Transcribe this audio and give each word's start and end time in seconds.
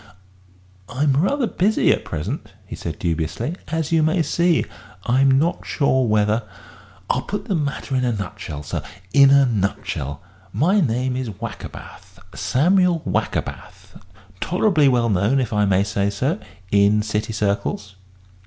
"I'm 0.89 1.13
rather 1.13 1.45
busy 1.45 1.91
at 1.91 2.03
present," 2.03 2.53
he 2.65 2.75
said 2.75 2.97
dubiously, 2.97 3.55
"as 3.67 3.91
you 3.91 4.01
may 4.01 4.23
see. 4.23 4.65
I'm 5.03 5.37
not 5.37 5.63
sure 5.63 6.07
whether" 6.07 6.41
"I'll 7.11 7.21
put 7.21 7.45
the 7.45 7.53
matter 7.53 7.95
in 7.95 8.03
a 8.03 8.11
nutshell, 8.11 8.63
sir 8.63 8.81
in 9.13 9.29
a 9.29 9.45
nutshell. 9.45 10.23
My 10.51 10.79
name 10.79 11.15
is 11.15 11.29
Wackerbath, 11.29 12.17
Samuel 12.33 13.03
Wackerbath 13.05 14.01
tolerably 14.39 14.87
well 14.87 15.09
known, 15.09 15.39
if 15.39 15.53
I 15.53 15.65
may 15.65 15.83
say 15.83 16.09
so, 16.09 16.39
in 16.71 17.03
City 17.03 17.31
circles." 17.31 17.93